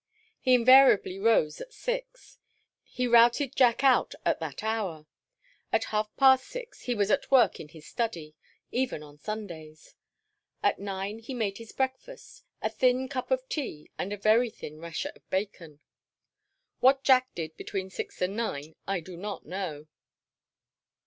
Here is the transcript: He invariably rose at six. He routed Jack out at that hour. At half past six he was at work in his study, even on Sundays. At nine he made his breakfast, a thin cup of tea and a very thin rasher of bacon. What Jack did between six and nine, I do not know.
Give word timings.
He 0.39 0.55
invariably 0.55 1.19
rose 1.19 1.61
at 1.61 1.71
six. 1.71 2.39
He 2.83 3.05
routed 3.05 3.55
Jack 3.55 3.83
out 3.83 4.15
at 4.25 4.39
that 4.39 4.63
hour. 4.63 5.05
At 5.71 5.83
half 5.93 6.09
past 6.17 6.47
six 6.47 6.81
he 6.85 6.95
was 6.95 7.11
at 7.11 7.29
work 7.29 7.59
in 7.59 7.67
his 7.67 7.85
study, 7.85 8.33
even 8.71 9.03
on 9.03 9.19
Sundays. 9.19 9.93
At 10.63 10.79
nine 10.79 11.19
he 11.19 11.35
made 11.35 11.59
his 11.59 11.71
breakfast, 11.71 12.43
a 12.63 12.69
thin 12.71 13.09
cup 13.09 13.29
of 13.29 13.47
tea 13.47 13.91
and 13.99 14.11
a 14.11 14.17
very 14.17 14.49
thin 14.49 14.79
rasher 14.79 15.11
of 15.15 15.29
bacon. 15.29 15.81
What 16.79 17.03
Jack 17.03 17.35
did 17.35 17.55
between 17.55 17.91
six 17.91 18.23
and 18.23 18.35
nine, 18.35 18.73
I 18.87 19.01
do 19.01 19.15
not 19.15 19.45
know. 19.45 19.85